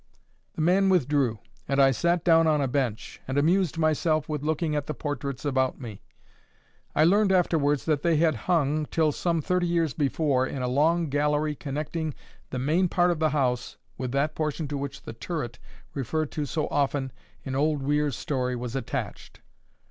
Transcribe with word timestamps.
The 0.55 0.61
man 0.61 0.89
withdrew, 0.89 1.37
and 1.67 1.79
I 1.79 1.91
sat 1.91 2.23
down 2.23 2.47
on 2.47 2.59
a 2.59 2.67
bench, 2.67 3.21
and 3.27 3.37
amused 3.37 3.77
myself 3.77 4.27
with 4.27 4.41
looking 4.41 4.75
at 4.75 4.87
the 4.87 4.95
portraits 4.95 5.45
about 5.45 5.79
me. 5.79 6.01
I 6.95 7.03
learned 7.03 7.31
afterwards 7.31 7.85
that 7.85 8.01
they 8.01 8.15
had 8.17 8.33
hung, 8.49 8.87
till 8.87 9.11
some 9.11 9.43
thirty 9.43 9.67
years 9.67 9.93
before, 9.93 10.47
in 10.47 10.63
a 10.63 10.67
long 10.67 11.09
gallery 11.09 11.53
connecting 11.53 12.15
the 12.49 12.57
main 12.57 12.89
part 12.89 13.11
of 13.11 13.19
the 13.19 13.29
house 13.29 13.77
with 13.95 14.11
that 14.13 14.33
portion 14.33 14.67
to 14.69 14.77
which 14.79 15.03
the 15.03 15.13
turret 15.13 15.59
referred 15.93 16.31
to 16.31 16.47
so 16.47 16.65
often 16.69 17.11
in 17.43 17.53
Old 17.53 17.83
Weir's 17.83 18.15
story 18.15 18.55
was 18.55 18.75
attached. 18.75 19.41